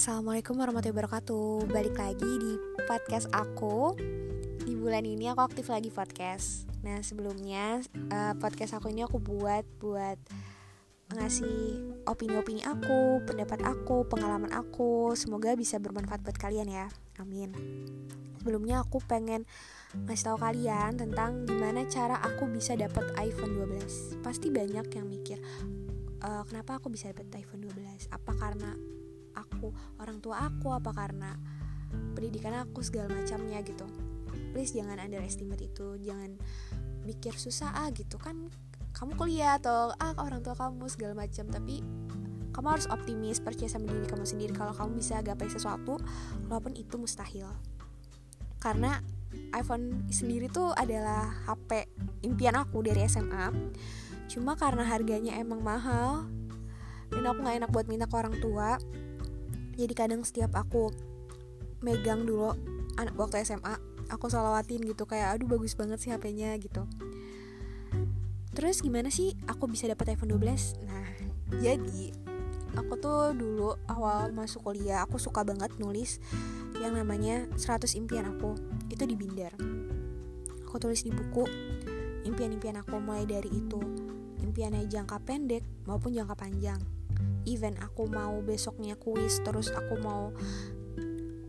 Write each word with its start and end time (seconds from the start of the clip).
Assalamualaikum 0.00 0.56
warahmatullahi 0.56 0.96
wabarakatuh. 0.96 1.68
Balik 1.76 2.00
lagi 2.00 2.32
di 2.40 2.56
podcast 2.88 3.28
aku. 3.36 3.92
Di 4.64 4.72
bulan 4.72 5.04
ini 5.04 5.28
aku 5.28 5.44
aktif 5.44 5.68
lagi 5.68 5.92
podcast. 5.92 6.64
Nah 6.80 7.04
sebelumnya 7.04 7.84
uh, 8.08 8.32
podcast 8.40 8.80
aku 8.80 8.88
ini 8.88 9.04
aku 9.04 9.20
buat 9.20 9.60
Buat 9.76 10.16
ngasih 11.12 11.84
opini-opini 12.08 12.64
aku 12.64 13.20
Pendapat 13.28 13.60
aku, 13.60 14.08
pengalaman 14.08 14.48
aku. 14.56 15.12
Semoga 15.20 15.52
bisa 15.52 15.76
bermanfaat 15.76 16.24
buat 16.24 16.40
kalian 16.40 16.72
ya. 16.72 16.88
Amin. 17.20 17.52
Sebelumnya 18.40 18.80
aku 18.80 19.04
pengen 19.04 19.44
ngasih 20.08 20.32
tahu 20.32 20.40
kalian 20.40 20.96
tentang 20.96 21.44
gimana 21.44 21.84
cara 21.92 22.16
aku 22.24 22.48
bisa 22.48 22.72
dapat 22.72 23.04
iPhone 23.20 23.52
12 23.52 24.24
Pasti 24.24 24.48
banyak 24.48 24.96
yang 24.96 25.04
mikir 25.04 25.44
uh, 26.24 26.42
kenapa 26.48 26.80
aku 26.80 26.88
bisa 26.88 27.12
dapat 27.12 27.28
iPhone 27.36 27.68
12 27.68 28.08
apa 28.12 28.32
karena 28.36 28.72
aku 29.34 29.74
orang 30.02 30.18
tua 30.18 30.48
aku 30.48 30.74
apa 30.74 30.90
karena 30.94 31.34
pendidikan 32.14 32.54
aku 32.62 32.80
segala 32.82 33.10
macamnya 33.10 33.60
gitu. 33.62 33.86
Please 34.54 34.74
jangan 34.74 34.98
underestimate 34.98 35.62
itu 35.62 35.98
jangan 36.02 36.38
mikir 37.06 37.34
susah 37.34 37.72
ah 37.74 37.88
gitu 37.90 38.20
kan 38.20 38.50
kamu 38.90 39.14
kuliah 39.14 39.56
atau 39.56 39.94
ah 39.96 40.14
orang 40.18 40.42
tua 40.42 40.54
kamu 40.58 40.86
segala 40.90 41.14
macam. 41.14 41.46
Tapi 41.50 41.82
kamu 42.50 42.66
harus 42.66 42.86
optimis 42.90 43.38
percaya 43.38 43.70
sama 43.70 43.90
diri 43.90 44.06
kamu 44.06 44.26
sendiri. 44.26 44.52
Kalau 44.54 44.74
kamu 44.74 44.98
bisa 44.98 45.22
gapai 45.22 45.50
sesuatu 45.50 45.98
walaupun 46.50 46.74
itu 46.74 46.98
mustahil. 46.98 47.46
Karena 48.60 49.00
iPhone 49.54 50.10
sendiri 50.10 50.50
tuh 50.50 50.74
adalah 50.74 51.30
HP 51.46 51.86
impian 52.26 52.58
aku 52.58 52.82
dari 52.82 53.06
SMA 53.06 53.50
cuma 54.30 54.54
karena 54.54 54.86
harganya 54.86 55.34
emang 55.38 55.58
mahal 55.58 56.26
dan 57.10 57.26
aku 57.26 57.42
nggak 57.42 57.56
enak 57.66 57.70
buat 57.74 57.86
minta 57.90 58.06
ke 58.06 58.14
orang 58.14 58.38
tua 58.38 58.78
jadi 59.80 59.94
kadang 59.96 60.20
setiap 60.20 60.52
aku 60.52 60.92
megang 61.80 62.28
dulu 62.28 62.52
anak 63.00 63.16
waktu 63.16 63.40
SMA 63.48 63.80
aku 64.12 64.28
salawatin 64.28 64.84
gitu 64.84 65.08
kayak 65.08 65.40
aduh 65.40 65.48
bagus 65.48 65.72
banget 65.72 65.96
sih 66.04 66.12
HP-nya 66.12 66.52
gitu. 66.60 66.84
Terus 68.52 68.84
gimana 68.84 69.08
sih 69.08 69.32
aku 69.48 69.64
bisa 69.70 69.88
dapat 69.88 70.12
iPhone 70.12 70.36
12 70.36 70.84
nah 70.84 71.08
jadi 71.64 72.12
aku 72.76 72.92
tuh 73.00 73.32
dulu 73.32 73.74
awal 73.88 74.30
masuk 74.36 74.68
kuliah 74.68 75.02
aku 75.02 75.16
suka 75.16 75.42
banget 75.42 75.72
nulis 75.80 76.20
yang 76.76 76.92
namanya 76.92 77.48
100 77.56 77.88
impian 77.96 78.28
aku. 78.28 78.60
Itu 78.92 79.08
di 79.08 79.16
binder. 79.16 79.56
Aku 80.68 80.76
tulis 80.76 81.00
di 81.02 81.10
buku 81.10 81.48
impian-impian 82.28 82.76
aku 82.78 83.00
mulai 83.00 83.24
dari 83.24 83.48
itu. 83.48 83.80
Impiannya 84.44 84.84
jangka 84.86 85.24
pendek 85.24 85.64
maupun 85.88 86.12
jangka 86.12 86.36
panjang 86.36 86.99
even 87.44 87.76
aku 87.80 88.08
mau 88.08 88.40
besoknya 88.44 88.96
kuis 88.96 89.40
terus 89.40 89.72
aku 89.72 89.96
mau 90.00 90.32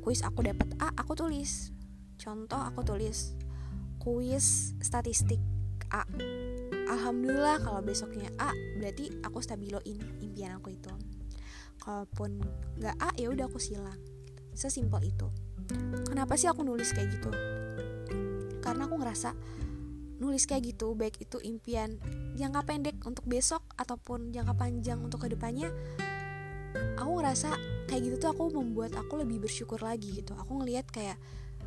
kuis 0.00 0.22
aku 0.24 0.46
dapat 0.46 0.70
A 0.80 0.94
aku 0.94 1.14
tulis. 1.18 1.74
Contoh 2.20 2.60
aku 2.60 2.84
tulis 2.84 3.34
kuis 4.00 4.72
statistik 4.80 5.40
A. 5.92 6.08
Alhamdulillah 6.90 7.60
kalau 7.62 7.84
besoknya 7.84 8.32
A 8.40 8.50
berarti 8.80 9.12
aku 9.22 9.38
stabiloin 9.44 9.98
impian 10.24 10.56
aku 10.56 10.72
itu. 10.74 10.92
Kalaupun 11.80 12.40
nggak 12.80 12.96
A 12.96 13.10
ya 13.20 13.28
udah 13.28 13.46
aku 13.46 13.60
silang. 13.60 13.98
Sesimpel 14.56 15.12
itu. 15.12 15.28
Kenapa 16.08 16.34
sih 16.34 16.50
aku 16.50 16.66
nulis 16.66 16.90
kayak 16.90 17.14
gitu? 17.14 17.30
Karena 18.58 18.88
aku 18.90 18.98
ngerasa 18.98 19.30
nulis 20.20 20.44
kayak 20.44 20.76
gitu 20.76 20.92
baik 20.92 21.16
itu 21.18 21.40
impian 21.40 21.96
jangka 22.36 22.62
pendek 22.68 22.96
untuk 23.08 23.24
besok 23.24 23.64
ataupun 23.80 24.30
jangka 24.30 24.54
panjang 24.54 25.00
untuk 25.00 25.24
ke 25.24 25.32
depannya 25.32 25.72
aku 27.00 27.10
ngerasa 27.18 27.50
kayak 27.90 28.02
gitu 28.06 28.16
tuh 28.22 28.30
aku 28.36 28.54
membuat 28.54 28.94
aku 28.94 29.18
lebih 29.18 29.42
bersyukur 29.42 29.82
lagi 29.82 30.22
gitu. 30.22 30.36
Aku 30.38 30.62
ngelihat 30.62 30.86
kayak 30.90 31.18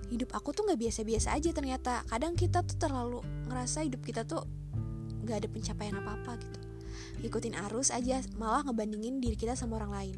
hidup 0.07 0.31
aku 0.35 0.55
tuh 0.55 0.63
nggak 0.67 0.79
biasa-biasa 0.79 1.35
aja 1.35 1.49
ternyata. 1.51 1.93
Kadang 2.07 2.37
kita 2.37 2.63
tuh 2.63 2.77
terlalu 2.79 3.19
ngerasa 3.51 3.83
hidup 3.83 4.01
kita 4.05 4.23
tuh 4.23 4.45
nggak 5.23 5.43
ada 5.43 5.47
pencapaian 5.51 5.95
apa-apa 5.99 6.39
gitu. 6.39 6.59
Ikutin 7.23 7.55
arus 7.67 7.91
aja 7.91 8.23
malah 8.39 8.63
ngebandingin 8.67 9.19
diri 9.19 9.35
kita 9.35 9.57
sama 9.57 9.79
orang 9.81 9.91
lain 9.91 10.17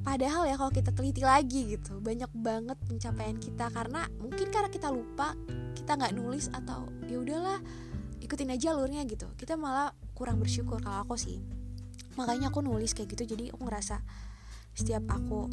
Padahal 0.00 0.48
ya 0.48 0.56
kalau 0.56 0.72
kita 0.72 0.90
teliti 0.96 1.20
lagi 1.20 1.76
gitu 1.76 2.00
Banyak 2.00 2.32
banget 2.32 2.78
pencapaian 2.88 3.36
kita. 3.36 3.68
Karena 3.68 4.08
mungkin 4.16 4.48
karena 4.48 4.72
kita 4.72 4.88
lupa 4.88 5.36
Kita 5.76 5.96
nggak 5.96 6.16
nulis 6.16 6.48
atau 6.52 6.88
ya 7.04 7.20
udahlah 7.20 7.60
ikutin 8.20 8.52
aja 8.52 8.76
alurnya 8.76 9.02
gitu. 9.08 9.26
Kita 9.34 9.56
malah 9.56 9.92
kurang 10.12 10.38
bersyukur 10.38 10.78
kalau 10.80 11.02
aku 11.02 11.16
sih. 11.16 11.40
Makanya 12.20 12.52
aku 12.52 12.60
nulis 12.60 12.92
kayak 12.92 13.16
gitu 13.16 13.36
Jadi 13.36 13.52
aku 13.52 13.64
ngerasa 13.64 14.00
setiap 14.70 15.02
aku 15.10 15.50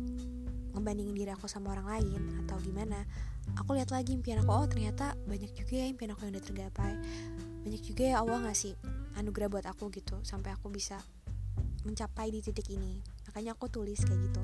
ngebandingin 0.78 1.18
diri 1.18 1.32
aku 1.34 1.50
sama 1.50 1.74
orang 1.74 1.90
lain 1.90 2.22
Atau 2.46 2.62
gimana 2.62 3.08
Aku 3.58 3.74
lihat 3.74 3.90
lagi 3.90 4.14
impian 4.14 4.44
aku 4.44 4.52
Oh 4.52 4.68
ternyata 4.68 5.16
banyak 5.26 5.56
juga 5.56 5.74
ya 5.80 5.86
impian 5.90 6.12
aku 6.14 6.28
yang 6.28 6.36
udah 6.36 6.46
tergapai. 6.46 6.94
Banyak 7.64 7.82
juga 7.82 8.04
ya 8.04 8.16
Allah 8.22 8.46
ngasih 8.48 8.76
anugerah 9.18 9.48
buat 9.50 9.66
aku 9.66 9.90
gitu 9.96 10.22
Sampai 10.22 10.54
aku 10.54 10.70
bisa 10.70 11.00
mencapai 11.88 12.30
di 12.36 12.44
titik 12.44 12.68
ini 12.74 13.17
makanya 13.38 13.54
aku 13.54 13.70
tulis 13.70 14.02
kayak 14.02 14.18
gitu. 14.18 14.44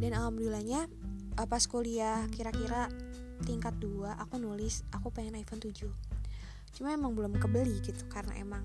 Dan 0.00 0.16
alhamdulillahnya 0.16 0.88
eh, 1.36 1.44
pas 1.44 1.60
kuliah 1.68 2.24
kira-kira 2.32 2.88
tingkat 3.44 3.76
2 3.84 4.16
aku 4.16 4.40
nulis 4.40 4.80
aku 4.96 5.12
pengen 5.12 5.36
iPhone 5.36 5.60
7 5.60 5.92
cuma 6.72 6.88
emang 6.96 7.12
belum 7.12 7.36
kebeli 7.36 7.84
gitu 7.84 8.00
karena 8.08 8.32
emang 8.40 8.64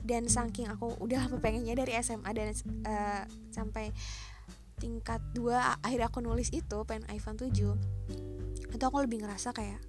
dan 0.00 0.24
saking 0.32 0.64
aku 0.64 0.96
udah 0.96 1.28
lama 1.28 1.36
pengennya 1.44 1.76
dari 1.76 1.92
SMA 2.00 2.30
dan 2.32 2.56
uh, 2.88 3.28
sampai 3.52 3.92
tingkat 4.80 5.20
2 5.36 5.52
akhirnya 5.84 6.08
aku 6.08 6.24
nulis 6.24 6.48
itu 6.56 6.78
pengen 6.88 7.04
iPhone 7.12 7.36
7 7.36 7.52
itu 8.72 8.84
aku 8.88 8.96
lebih 9.04 9.28
ngerasa 9.28 9.52
kayak 9.52 9.84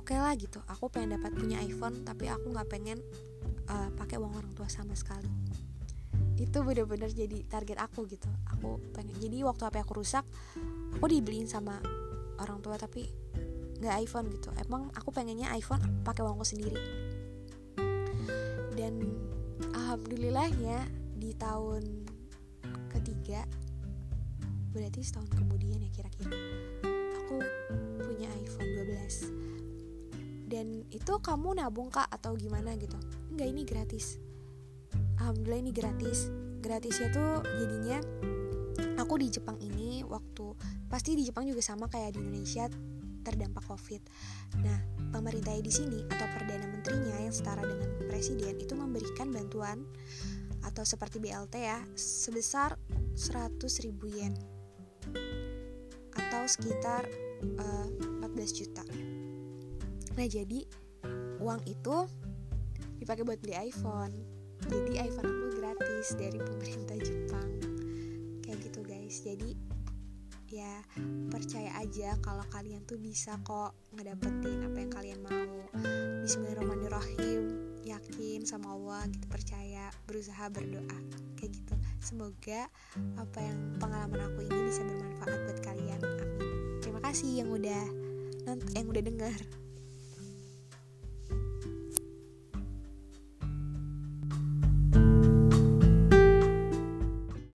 oke 0.00 0.08
okay 0.08 0.16
lah 0.16 0.32
gitu. 0.40 0.64
Aku 0.72 0.88
pengen 0.88 1.20
dapat 1.20 1.36
punya 1.36 1.60
iPhone 1.60 2.00
tapi 2.00 2.32
aku 2.32 2.48
nggak 2.48 2.70
pengen 2.70 2.96
uh, 3.68 3.92
pakai 3.92 4.16
uang 4.16 4.32
orang 4.40 4.52
tua 4.56 4.72
sama 4.72 4.96
sekali 4.96 5.51
itu 6.42 6.58
bener-bener 6.66 7.06
jadi 7.06 7.46
target 7.46 7.78
aku 7.78 8.10
gitu. 8.10 8.26
Aku 8.50 8.82
pengen 8.90 9.14
jadi 9.22 9.46
waktu 9.46 9.62
HP 9.62 9.76
aku 9.78 10.02
rusak 10.02 10.26
aku 10.98 11.06
dibeliin 11.06 11.46
sama 11.46 11.78
orang 12.42 12.58
tua 12.58 12.74
tapi 12.74 13.06
nggak 13.78 13.94
iPhone 14.02 14.26
gitu. 14.34 14.50
Emang 14.58 14.90
aku 14.98 15.14
pengennya 15.14 15.54
iPhone 15.54 16.02
pakai 16.02 16.26
uangku 16.26 16.42
sendiri. 16.42 16.74
Dan 18.74 18.98
alhamdulillahnya 19.70 20.90
di 21.14 21.30
tahun 21.38 22.10
ketiga 22.90 23.46
berarti 24.74 25.04
setahun 25.04 25.30
kemudian 25.36 25.78
ya 25.78 25.90
kira-kira 25.92 26.32
aku 27.22 27.36
punya 28.02 28.26
iPhone 28.40 28.70
12 28.82 30.50
dan 30.50 30.66
itu 30.90 31.12
kamu 31.22 31.60
nabung 31.60 31.92
kak 31.92 32.08
atau 32.10 32.34
gimana 32.34 32.74
gitu? 32.76 32.96
Enggak 33.30 33.48
ini 33.48 33.62
gratis 33.64 34.31
alhamdulillah 35.22 35.62
ini 35.62 35.70
gratis 35.70 36.26
gratisnya 36.58 37.14
tuh 37.14 37.46
jadinya 37.46 38.02
aku 38.98 39.22
di 39.22 39.30
Jepang 39.30 39.54
ini 39.62 40.02
waktu 40.02 40.58
pasti 40.90 41.14
di 41.14 41.22
Jepang 41.22 41.46
juga 41.46 41.62
sama 41.62 41.86
kayak 41.86 42.18
di 42.18 42.26
Indonesia 42.26 42.66
terdampak 43.22 43.62
COVID. 43.70 44.02
Nah, 44.66 44.82
pemerintah 45.14 45.54
di 45.54 45.70
sini 45.70 46.02
atau 46.10 46.26
perdana 46.26 46.66
menterinya 46.66 47.22
yang 47.22 47.30
setara 47.30 47.62
dengan 47.62 48.10
presiden 48.10 48.58
itu 48.58 48.74
memberikan 48.74 49.30
bantuan 49.30 49.86
atau 50.66 50.82
seperti 50.82 51.22
BLT 51.22 51.54
ya 51.54 51.78
sebesar 51.94 52.74
100 53.14 53.62
ribu 53.86 54.10
yen 54.10 54.34
atau 56.18 56.42
sekitar 56.50 57.06
uh, 57.62 57.86
eh, 58.26 58.26
14 58.26 58.58
juta. 58.58 58.82
Nah, 60.18 60.26
jadi 60.26 60.66
uang 61.38 61.62
itu 61.70 61.96
dipakai 62.98 63.22
buat 63.22 63.38
beli 63.38 63.54
iPhone 63.70 64.41
jadi 64.68 65.10
iPhone 65.10 65.26
aku 65.26 65.46
gratis 65.58 66.06
dari 66.14 66.38
pemerintah 66.38 66.96
Jepang. 67.02 67.48
Kayak 68.44 68.58
gitu 68.68 68.80
guys. 68.86 69.16
Jadi 69.24 69.50
ya 70.52 70.84
percaya 71.32 71.72
aja 71.80 72.12
kalau 72.20 72.44
kalian 72.52 72.84
tuh 72.84 73.00
bisa 73.00 73.40
kok 73.42 73.72
ngedapetin 73.96 74.68
apa 74.68 74.78
yang 74.78 74.92
kalian 74.92 75.20
mau. 75.24 75.56
Bismillahirrahmanirrahim. 76.22 77.42
Yakin 77.82 78.46
sama 78.46 78.78
Allah 78.78 79.10
gitu 79.10 79.26
percaya 79.26 79.90
berusaha 80.06 80.46
berdoa. 80.52 80.98
Kayak 81.34 81.58
gitu. 81.58 81.74
Semoga 81.98 82.70
apa 83.18 83.38
yang 83.42 83.58
pengalaman 83.82 84.20
aku 84.30 84.46
ini 84.46 84.70
bisa 84.70 84.86
bermanfaat 84.86 85.38
buat 85.48 85.60
kalian. 85.66 86.00
Amin. 86.02 86.38
Terima 86.78 87.00
kasih 87.02 87.42
yang 87.42 87.50
udah 87.50 87.82
yang 88.74 88.86
udah 88.90 89.02
dengar 89.02 89.38